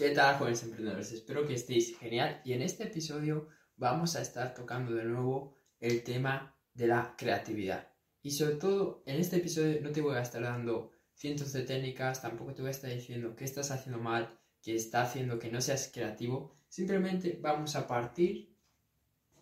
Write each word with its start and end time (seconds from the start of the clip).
¿Qué 0.00 0.12
tal, 0.12 0.38
jóvenes 0.38 0.62
emprendedores? 0.62 1.12
Espero 1.12 1.46
que 1.46 1.52
estéis 1.52 1.98
genial 1.98 2.40
y 2.42 2.54
en 2.54 2.62
este 2.62 2.84
episodio 2.84 3.48
vamos 3.76 4.16
a 4.16 4.22
estar 4.22 4.54
tocando 4.54 4.94
de 4.94 5.04
nuevo 5.04 5.54
el 5.78 6.02
tema 6.04 6.56
de 6.72 6.86
la 6.86 7.14
creatividad. 7.18 7.92
Y 8.22 8.30
sobre 8.30 8.54
todo, 8.54 9.02
en 9.04 9.20
este 9.20 9.36
episodio 9.36 9.78
no 9.82 9.90
te 9.90 10.00
voy 10.00 10.16
a 10.16 10.22
estar 10.22 10.40
dando 10.40 10.90
cientos 11.12 11.52
de 11.52 11.64
técnicas, 11.64 12.22
tampoco 12.22 12.54
te 12.54 12.62
voy 12.62 12.70
a 12.70 12.70
estar 12.70 12.90
diciendo 12.90 13.36
qué 13.36 13.44
estás 13.44 13.70
haciendo 13.72 14.00
mal, 14.00 14.40
qué 14.62 14.74
está 14.74 15.02
haciendo 15.02 15.38
que 15.38 15.52
no 15.52 15.60
seas 15.60 15.90
creativo. 15.92 16.56
Simplemente 16.70 17.38
vamos 17.38 17.76
a 17.76 17.86
partir 17.86 18.56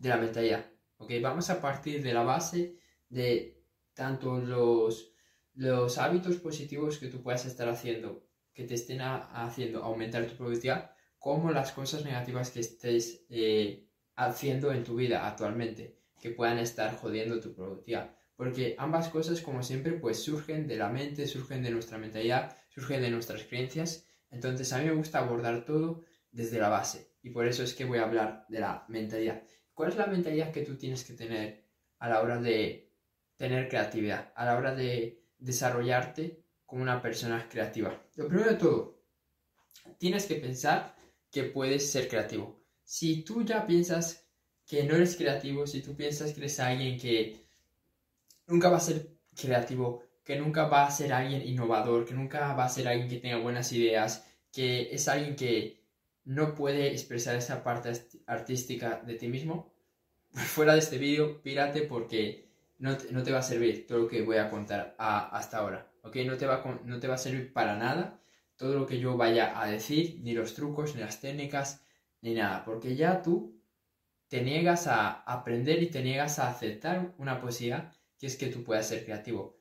de 0.00 0.09
la 0.09 0.16
mentalidad, 0.16 0.68
¿ok? 0.96 1.12
Vamos 1.22 1.50
a 1.50 1.61
partir 1.61 2.02
de 2.02 2.12
la 2.12 2.25
base 2.25 2.80
de 3.09 3.62
tanto 3.95 4.40
los, 4.40 5.12
los 5.54 5.98
hábitos 5.98 6.34
positivos 6.38 6.98
que 6.98 7.06
tú 7.06 7.22
puedas 7.22 7.46
estar 7.46 7.68
haciendo 7.68 8.27
que 8.59 8.64
te 8.64 8.75
estén 8.75 9.00
haciendo 9.02 9.84
aumentar 9.84 10.27
tu 10.27 10.34
productividad 10.34 10.90
como 11.16 11.52
las 11.52 11.70
cosas 11.70 12.04
negativas 12.04 12.50
que 12.50 12.58
estés 12.58 13.25
eh, 13.31 13.86
haciendo 14.17 14.72
en 14.72 14.82
tu 14.82 14.96
vida 14.96 15.29
actualmente 15.29 16.00
que 16.21 16.31
puedan 16.31 16.58
estar 16.58 16.96
jodiendo 16.96 17.39
tu 17.39 17.54
productividad. 17.54 18.17
Porque 18.34 18.75
ambas 18.76 19.11
cosas, 19.11 19.43
como 19.43 19.62
siempre, 19.62 19.93
pues 19.93 20.21
surgen 20.25 20.67
de 20.67 20.75
la 20.76 20.89
mente, 20.89 21.29
surgen 21.29 21.62
de 21.62 21.71
nuestra 21.71 21.98
mentalidad, 21.98 22.57
surgen 22.68 23.00
de 23.00 23.11
nuestras 23.11 23.44
creencias. 23.44 24.08
Entonces 24.29 24.72
a 24.72 24.79
mí 24.79 24.86
me 24.86 24.96
gusta 24.96 25.20
abordar 25.20 25.64
todo 25.64 26.03
desde 26.32 26.59
la 26.59 26.68
base. 26.68 27.12
Y 27.22 27.31
por 27.31 27.46
eso 27.46 27.62
es 27.62 27.75
que 27.75 27.84
voy 27.84 27.98
a 27.98 28.06
hablar 28.06 28.45
de 28.48 28.59
la 28.59 28.84
mentalidad. 28.89 29.45
¿Cuál 29.72 29.90
es 29.90 29.96
la 29.96 30.09
mentalidad 30.09 30.50
que 30.50 30.62
tú 30.62 30.76
tienes 30.76 31.04
que 31.04 31.12
tener 31.12 31.64
a 32.00 32.09
la 32.09 32.22
hora 32.22 32.41
de 32.41 32.92
tener 33.36 33.69
creatividad? 33.69 34.33
A 34.34 34.45
la 34.45 34.56
hora 34.56 34.75
de 34.75 35.22
desarrollarte 35.39 36.47
como 36.69 36.83
una 36.83 37.00
persona 37.00 37.48
creativa. 37.48 37.98
Lo 38.17 38.28
primero 38.28 38.50
de 38.50 38.56
todo, 38.56 39.00
tienes 39.97 40.27
que 40.27 40.34
pensar 40.34 40.95
que 41.31 41.45
puedes 41.45 41.91
ser 41.91 42.09
creativo. 42.09 42.61
Si 42.84 43.22
tú 43.22 43.42
ya 43.42 43.67
piensas 43.67 44.29
que 44.67 44.84
no 44.84 44.95
eres 44.95 45.17
creativo, 45.17 45.67
si 45.67 45.81
tú 45.81 45.97
piensas 45.97 46.33
que 46.33 46.41
eres 46.41 46.61
alguien 46.61 46.98
que 47.01 47.48
nunca 48.47 48.69
va 48.69 48.77
a 48.77 48.81
ser 48.81 49.17
creativo, 49.34 50.03
que 50.23 50.37
nunca 50.37 50.67
va 50.67 50.87
a 50.87 50.91
ser 50.91 51.15
alguien 51.15 51.41
innovador, 51.41 52.05
que 52.05 52.12
nunca 52.12 52.53
va 52.53 52.67
a 52.67 52.69
ser 52.69 52.87
alguien 52.87 53.09
que 53.09 53.17
tenga 53.17 53.39
buenas 53.39 53.73
ideas, 53.73 54.27
que 54.53 54.95
es 54.95 55.09
alguien 55.09 55.37
que 55.37 55.83
no 56.25 56.55
puede 56.55 56.89
expresar 56.89 57.35
esa 57.35 57.64
parte 57.64 57.92
artística 58.27 59.01
de 59.07 59.14
ti 59.14 59.29
mismo, 59.29 59.73
fuera 60.33 60.75
de 60.75 60.81
este 60.81 60.98
vídeo, 60.98 61.41
pírate 61.41 61.81
porque 61.81 62.47
no 62.79 62.98
te, 62.98 63.33
va 63.33 63.39
a 63.39 63.42
servir 63.42 63.87
todo 63.87 64.01
lo 64.01 64.09
que 64.09 64.20
voy 64.20 64.37
a 64.37 64.51
contar 64.51 64.95
hasta 64.98 65.57
ahora, 65.57 65.91
¿ok? 66.09 66.17
No 66.27 66.37
te, 66.37 66.47
va 66.47 66.56
a, 66.56 66.81
no 66.84 66.98
te 66.98 67.09
va 67.09 67.14
a 67.14 67.19
servir 67.19 67.53
para 67.53 67.77
nada 67.77 68.20
todo 68.56 68.75
lo 68.75 68.87
que 68.87 68.98
yo 68.98 69.17
vaya 69.17 69.61
a 69.61 69.70
decir, 69.70 70.20
ni 70.23 70.33
los 70.34 70.55
trucos, 70.55 70.95
ni 70.95 71.01
las 71.01 71.20
técnicas, 71.20 71.84
ni 72.20 72.34
nada, 72.34 72.64
porque 72.64 72.97
ya 72.97 73.23
tú 73.23 73.62
te 74.29 74.42
niegas 74.42 74.89
a 74.89 75.23
aprender 75.23 75.83
y 75.83 75.91
te 75.91 76.03
niegas 76.03 76.39
a 76.39 76.51
aceptar 76.51 77.14
una 77.19 77.41
posibilidad 77.41 77.92
que 78.19 78.27
es 78.27 78.36
que 78.36 78.48
tú 78.48 78.64
puedas 78.64 78.89
ser 78.89 79.05
creativo. 79.05 79.61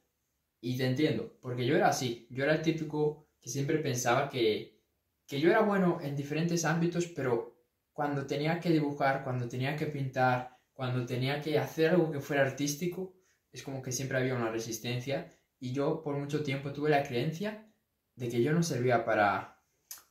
Y 0.60 0.78
te 0.78 0.88
entiendo, 0.88 1.38
porque 1.42 1.66
yo 1.66 1.76
era 1.76 1.90
así, 1.90 2.28
yo 2.32 2.44
era 2.44 2.56
el 2.56 2.64
típico 2.64 3.28
que 3.40 3.50
siempre 3.50 3.78
pensaba 3.78 4.30
que, 4.30 4.82
que 5.28 5.40
yo 5.40 5.52
era 5.52 5.62
bueno 5.62 6.00
en 6.02 6.16
diferentes 6.16 6.66
ámbitos, 6.66 7.06
pero 7.08 7.56
cuando 7.94 8.26
tenía 8.26 8.60
que 8.60 8.72
dibujar, 8.72 9.24
cuando 9.24 9.48
tenía 9.48 9.76
que 9.76 9.86
pintar, 9.86 10.58
cuando 10.74 11.06
tenía 11.06 11.40
que 11.40 11.60
hacer 11.60 11.92
algo 11.92 12.12
que 12.12 12.20
fuera 12.20 12.42
artístico, 12.42 13.14
es 13.52 13.62
como 13.62 13.82
que 13.82 13.92
siempre 13.92 14.18
había 14.18 14.36
una 14.36 14.52
resistencia 14.52 15.37
y 15.60 15.74
yo 15.74 16.02
por 16.04 16.18
mucho 16.18 16.44
tiempo 16.44 16.72
tuve 16.72 16.90
la 16.90 17.04
creencia 17.04 17.68
de 18.16 18.30
que 18.30 18.42
yo 18.42 18.54
no 18.54 18.64
servía 18.64 19.06
para, 19.06 19.62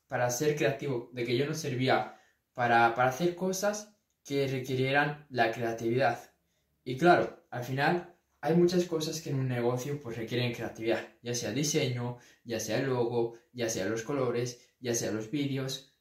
para 0.09 0.31
ser 0.31 0.57
creativo, 0.57 1.11
de 1.13 1.25
que 1.25 1.37
yo 1.37 1.47
no 1.47 1.55
servía 1.55 2.21
para, 2.55 2.95
para 2.95 3.11
hacer 3.11 3.35
cosas 3.35 3.95
que 4.25 4.47
requirieran 4.49 5.27
la 5.31 5.51
creatividad. 5.53 6.33
Y 6.85 6.97
claro, 6.97 7.47
al 7.51 7.65
final 7.65 8.17
hay 8.41 8.55
muchas 8.55 8.85
cosas 8.85 9.21
que 9.21 9.31
en 9.31 9.41
un 9.41 9.49
negocio 9.49 10.01
pues 10.01 10.17
requieren 10.17 10.53
creatividad, 10.53 11.15
ya 11.23 11.35
sea 11.35 11.53
diseño, 11.53 12.19
ya 12.45 12.61
sea 12.61 12.79
el 12.79 12.87
logo, 12.87 13.39
ya 13.53 13.69
sea 13.69 13.87
los 13.87 14.03
colores, 14.03 14.61
ya 14.79 14.95
sea 14.95 15.11
los 15.11 15.31
vídeos. 15.31 15.97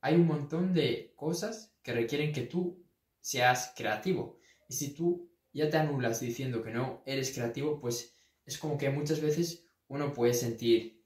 Hay 0.00 0.14
un 0.14 0.26
montón 0.26 0.72
de 0.72 1.12
cosas 1.16 1.74
que 1.82 1.92
requieren 1.92 2.32
que 2.32 2.42
tú 2.42 2.86
seas 3.20 3.72
creativo. 3.76 4.38
Y 4.68 4.74
si 4.74 4.94
tú 4.94 5.30
ya 5.52 5.68
te 5.68 5.76
anulas 5.76 6.20
diciendo 6.20 6.62
que 6.62 6.70
no 6.70 7.02
eres 7.04 7.32
creativo, 7.32 7.80
pues 7.80 8.14
es 8.44 8.58
como 8.58 8.76
que 8.78 8.90
muchas 8.90 9.20
veces 9.20 9.64
uno 9.88 10.12
puede 10.12 10.34
sentir 10.34 11.04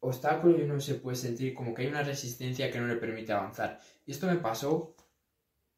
obstáculos 0.00 0.58
y 0.58 0.62
uno 0.62 0.80
se 0.80 0.94
puede 0.94 1.16
sentir 1.16 1.54
como 1.54 1.74
que 1.74 1.82
hay 1.82 1.88
una 1.88 2.02
resistencia 2.02 2.70
que 2.70 2.80
no 2.80 2.86
le 2.86 2.96
permite 2.96 3.32
avanzar. 3.32 3.80
Y 4.06 4.12
esto 4.12 4.26
me 4.26 4.36
pasó 4.36 4.94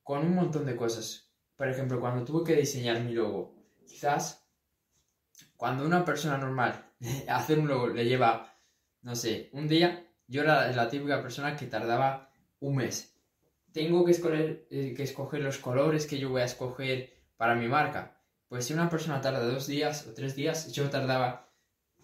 con 0.02 0.20
un 0.20 0.34
montón 0.34 0.64
de 0.64 0.76
cosas. 0.76 1.30
Por 1.56 1.68
ejemplo, 1.68 2.00
cuando 2.00 2.24
tuve 2.24 2.44
que 2.44 2.60
diseñar 2.60 3.02
mi 3.02 3.12
logo, 3.12 3.54
quizás 3.86 4.46
cuando 5.56 5.84
una 5.84 6.04
persona 6.04 6.38
normal 6.38 6.92
hacer 7.28 7.58
un 7.58 7.68
logo 7.68 7.88
le 7.88 8.04
lleva, 8.04 8.56
no 9.02 9.14
sé, 9.14 9.50
un 9.52 9.68
día, 9.68 10.08
yo 10.26 10.42
era 10.42 10.70
la 10.72 10.88
típica 10.88 11.20
persona 11.20 11.56
que 11.56 11.66
tardaba 11.66 12.32
un 12.60 12.76
mes 12.76 13.12
tengo 13.72 14.04
que 14.04 14.12
escoger, 14.12 14.66
eh, 14.70 14.94
que 14.94 15.02
escoger 15.02 15.40
los 15.40 15.58
colores 15.58 16.06
que 16.06 16.18
yo 16.18 16.30
voy 16.30 16.42
a 16.42 16.46
escoger 16.46 17.12
para 17.36 17.54
mi 17.54 17.66
marca. 17.66 18.21
Pues 18.52 18.66
si 18.66 18.74
una 18.74 18.90
persona 18.90 19.18
tarda 19.22 19.46
dos 19.46 19.66
días 19.66 20.06
o 20.06 20.12
tres 20.12 20.36
días, 20.36 20.70
yo 20.72 20.90
tardaba 20.90 21.50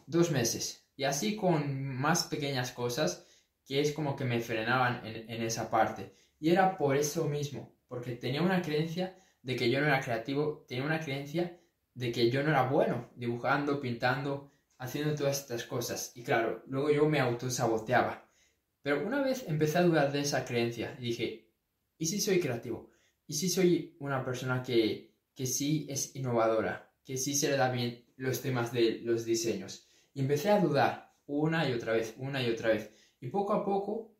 dos 0.06 0.30
meses. 0.30 0.88
Y 0.96 1.04
así 1.04 1.36
con 1.36 1.94
más 1.94 2.24
pequeñas 2.24 2.72
cosas 2.72 3.26
que 3.66 3.82
es 3.82 3.92
como 3.92 4.16
que 4.16 4.24
me 4.24 4.40
frenaban 4.40 5.04
en, 5.04 5.42
esa 5.42 5.68
parte. 5.70 6.14
Y 6.40 6.48
era 6.48 6.78
por 6.78 6.96
eso 6.96 7.28
mismo, 7.28 7.76
porque 7.86 8.16
tenía 8.16 8.40
una 8.40 8.62
creencia 8.62 9.14
de 9.42 9.56
que 9.56 9.70
yo 9.70 9.82
no 9.82 9.88
era 9.88 10.00
creativo, 10.00 10.64
tenía 10.66 10.84
una 10.84 11.00
creencia 11.00 11.60
de 11.92 12.12
que 12.12 12.30
yo 12.30 12.42
no 12.42 12.48
era 12.48 12.62
bueno 12.62 13.10
dibujando, 13.14 13.78
pintando, 13.78 14.50
haciendo 14.78 15.14
todas 15.14 15.40
estas 15.40 15.64
cosas. 15.64 16.12
Y 16.14 16.22
claro, 16.22 16.62
luego 16.66 16.90
yo 16.90 17.06
me 17.10 17.20
autosaboteaba. 17.20 18.26
Pero 18.80 19.06
una 19.06 19.20
vez 19.20 19.44
empecé 19.46 19.76
a 19.76 19.82
dudar 19.82 20.10
de 20.12 20.20
esa 20.20 20.46
creencia 20.46 20.96
dije, 20.98 21.52
¿Y 21.98 22.06
si 22.06 22.22
soy 22.22 22.40
creativo? 22.40 22.90
¿Y 23.26 23.34
si 23.34 23.50
soy 23.50 23.96
una 23.98 24.24
persona 24.24 24.62
que, 24.62 25.07
que 25.38 25.46
sí 25.46 25.86
es 25.88 26.16
innovadora? 26.16 26.92
Que 27.04 27.16
sí 27.16 27.36
se 27.36 27.48
le 27.48 27.56
da 27.56 27.70
bien 27.70 28.04
los 28.16 28.42
temas 28.42 28.72
de 28.72 29.02
los 29.04 29.24
diseños. 29.24 29.88
Y 30.12 30.22
empecé 30.22 30.50
a 30.50 30.58
dudar 30.58 31.14
una 31.26 31.68
y 31.68 31.72
otra 31.72 31.92
vez, 31.92 32.16
una 32.18 32.42
y 32.42 32.50
otra 32.50 32.70
vez. 32.70 32.90
Y 33.20 33.28
poco 33.28 33.52
a 33.52 33.64
poco 33.64 34.16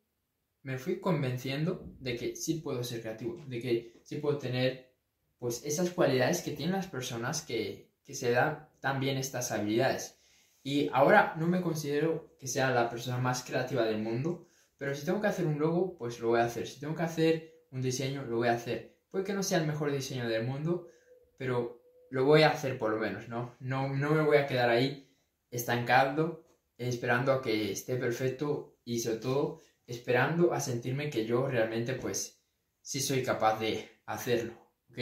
me 0.63 0.77
fui 0.77 1.01
convenciendo 1.01 1.93
de 1.99 2.15
que 2.15 2.37
sí 2.37 2.61
puedo 2.61 2.85
ser 2.85 3.01
creativo, 3.01 3.43
de 3.47 3.59
que 3.59 4.01
sí 4.05 4.19
puedo 4.19 4.37
tener 4.37 4.95
pues 5.37 5.65
esas 5.65 5.89
cualidades 5.89 6.41
que 6.41 6.51
tienen 6.51 6.77
las 6.77 6.87
personas 6.87 7.41
que, 7.41 7.91
que 8.05 8.13
se 8.13 8.31
dan 8.31 8.69
tan 8.79 9.01
bien 9.01 9.17
estas 9.17 9.51
habilidades. 9.51 10.21
Y 10.63 10.89
ahora 10.93 11.35
no 11.37 11.47
me 11.47 11.59
considero 11.59 12.37
que 12.39 12.47
sea 12.47 12.71
la 12.71 12.89
persona 12.89 13.17
más 13.17 13.43
creativa 13.43 13.83
del 13.83 14.01
mundo, 14.01 14.47
pero 14.77 14.95
si 14.95 15.05
tengo 15.05 15.19
que 15.19 15.27
hacer 15.27 15.47
un 15.47 15.59
logo, 15.59 15.97
pues 15.97 16.21
lo 16.21 16.29
voy 16.29 16.39
a 16.39 16.45
hacer. 16.45 16.65
Si 16.65 16.79
tengo 16.79 16.95
que 16.95 17.03
hacer 17.03 17.65
un 17.71 17.81
diseño, 17.81 18.23
lo 18.23 18.37
voy 18.37 18.47
a 18.47 18.53
hacer. 18.53 18.95
Puede 19.11 19.25
que 19.25 19.33
no 19.33 19.43
sea 19.43 19.57
el 19.57 19.67
mejor 19.67 19.91
diseño 19.91 20.29
del 20.29 20.45
mundo, 20.45 20.87
pero 21.39 21.81
lo 22.11 22.25
voy 22.25 22.43
a 22.43 22.49
hacer 22.49 22.77
por 22.77 22.91
lo 22.91 22.97
menos, 22.97 23.27
¿no? 23.29 23.55
No, 23.59 23.87
no 23.95 24.11
me 24.11 24.21
voy 24.21 24.37
a 24.37 24.45
quedar 24.45 24.69
ahí 24.69 25.09
estancado, 25.49 26.45
esperando 26.77 27.31
a 27.31 27.41
que 27.41 27.71
esté 27.71 27.95
perfecto 27.95 28.77
y 28.83 28.99
sobre 28.99 29.17
todo 29.17 29.61
esperando 29.87 30.53
a 30.53 30.59
sentirme 30.59 31.09
que 31.09 31.25
yo 31.25 31.47
realmente 31.47 31.93
pues 31.93 32.43
sí 32.81 32.99
soy 32.99 33.23
capaz 33.23 33.59
de 33.59 33.89
hacerlo, 34.05 34.53
¿ok? 34.91 34.99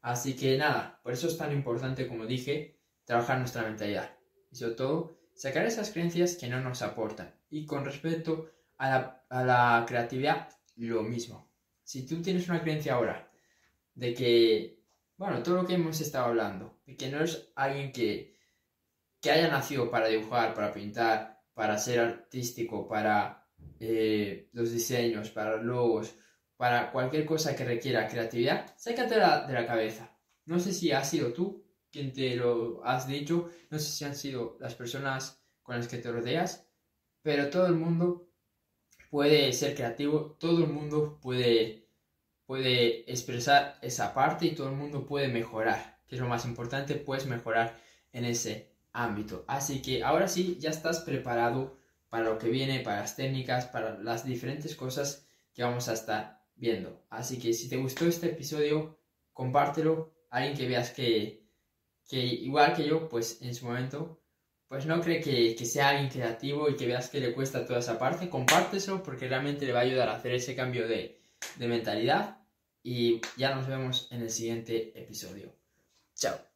Así 0.00 0.34
que 0.34 0.58
nada, 0.58 1.00
por 1.02 1.12
eso 1.12 1.28
es 1.28 1.38
tan 1.38 1.52
importante, 1.52 2.08
como 2.08 2.26
dije, 2.26 2.80
trabajar 3.04 3.38
nuestra 3.38 3.62
mentalidad 3.62 4.16
y 4.50 4.56
sobre 4.56 4.74
todo 4.74 5.20
sacar 5.34 5.66
esas 5.66 5.90
creencias 5.90 6.36
que 6.36 6.48
no 6.48 6.60
nos 6.60 6.82
aportan. 6.82 7.34
Y 7.48 7.66
con 7.66 7.84
respecto 7.84 8.50
a 8.78 8.88
la, 8.88 9.24
a 9.28 9.44
la 9.44 9.84
creatividad, 9.86 10.48
lo 10.76 11.02
mismo 11.02 11.54
si 11.84 12.06
tú 12.06 12.22
tienes 12.22 12.48
una 12.48 12.62
creencia 12.62 12.94
ahora 12.94 13.30
de 13.94 14.14
que, 14.14 14.82
bueno, 15.16 15.42
todo 15.42 15.56
lo 15.56 15.66
que 15.66 15.74
hemos 15.74 16.00
estado 16.00 16.26
hablando, 16.26 16.80
de 16.86 16.96
que 16.96 17.08
no 17.08 17.18
eres 17.18 17.50
alguien 17.54 17.92
que, 17.92 18.38
que 19.20 19.30
haya 19.30 19.48
nacido 19.48 19.90
para 19.90 20.08
dibujar, 20.08 20.54
para 20.54 20.72
pintar, 20.72 21.42
para 21.54 21.78
ser 21.78 22.00
artístico, 22.00 22.88
para 22.88 23.46
eh, 23.80 24.48
los 24.52 24.72
diseños, 24.72 25.30
para 25.30 25.56
logos, 25.56 26.16
para 26.56 26.90
cualquier 26.92 27.26
cosa 27.26 27.54
que 27.54 27.64
requiera 27.64 28.08
creatividad, 28.08 28.74
sácate 28.76 29.14
de 29.14 29.20
la 29.20 29.66
cabeza. 29.66 30.16
No 30.46 30.58
sé 30.58 30.72
si 30.72 30.92
has 30.92 31.08
sido 31.08 31.32
tú 31.32 31.64
quien 31.94 32.12
te 32.12 32.34
lo 32.34 32.84
has 32.84 33.06
dicho, 33.06 33.50
no 33.70 33.78
sé 33.78 33.90
si 33.92 34.04
han 34.04 34.16
sido 34.16 34.56
las 34.58 34.74
personas 34.74 35.40
con 35.62 35.76
las 35.76 35.86
que 35.86 35.98
te 35.98 36.10
rodeas, 36.10 36.68
pero 37.22 37.50
todo 37.50 37.66
el 37.68 37.74
mundo 37.74 38.28
puede 39.10 39.52
ser 39.52 39.76
creativo, 39.76 40.36
todo 40.40 40.64
el 40.64 40.70
mundo 40.70 41.20
puede, 41.22 41.83
puede 42.46 43.10
expresar 43.10 43.78
esa 43.82 44.14
parte 44.14 44.46
y 44.46 44.54
todo 44.54 44.68
el 44.68 44.76
mundo 44.76 45.06
puede 45.06 45.28
mejorar, 45.28 45.98
que 46.06 46.16
es 46.16 46.20
lo 46.20 46.28
más 46.28 46.44
importante, 46.44 46.94
puedes 46.94 47.26
mejorar 47.26 47.78
en 48.12 48.24
ese 48.24 48.72
ámbito. 48.92 49.44
Así 49.48 49.82
que 49.82 50.02
ahora 50.02 50.28
sí, 50.28 50.58
ya 50.60 50.70
estás 50.70 51.00
preparado 51.00 51.78
para 52.08 52.24
lo 52.24 52.38
que 52.38 52.48
viene, 52.48 52.80
para 52.80 53.00
las 53.00 53.16
técnicas, 53.16 53.66
para 53.66 53.98
las 53.98 54.24
diferentes 54.24 54.76
cosas 54.76 55.26
que 55.52 55.62
vamos 55.62 55.88
a 55.88 55.94
estar 55.94 56.44
viendo. 56.56 57.04
Así 57.10 57.38
que 57.38 57.52
si 57.52 57.68
te 57.68 57.76
gustó 57.76 58.06
este 58.06 58.26
episodio, 58.26 58.98
compártelo 59.32 60.12
a 60.30 60.38
alguien 60.38 60.56
que 60.56 60.68
veas 60.68 60.90
que, 60.90 61.48
que 62.08 62.18
igual 62.18 62.74
que 62.74 62.86
yo, 62.86 63.08
pues 63.08 63.42
en 63.42 63.54
su 63.54 63.66
momento, 63.66 64.20
pues 64.68 64.86
no 64.86 65.00
cree 65.00 65.20
que, 65.20 65.54
que, 65.54 65.64
sea 65.66 65.90
alguien 65.90 66.08
creativo 66.08 66.68
y 66.68 66.76
que 66.76 66.86
veas 66.86 67.08
que 67.08 67.20
le 67.20 67.34
cuesta 67.34 67.66
toda 67.66 67.80
esa 67.80 67.98
parte, 67.98 68.28
compárteselo 68.28 69.02
porque 69.02 69.28
realmente 69.28 69.66
le 69.66 69.72
va 69.72 69.80
a 69.80 69.82
ayudar 69.82 70.08
a 70.08 70.16
hacer 70.16 70.34
ese 70.34 70.54
cambio 70.54 70.86
de, 70.86 71.20
de 71.56 71.68
mentalidad 71.68 72.38
y 72.82 73.20
ya 73.36 73.54
nos 73.54 73.66
vemos 73.66 74.08
en 74.10 74.22
el 74.22 74.30
siguiente 74.30 74.98
episodio. 75.00 75.54
Chao. 76.14 76.53